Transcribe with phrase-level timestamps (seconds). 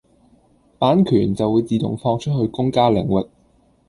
[0.79, 3.29] 版權就會自動放出去公家領域。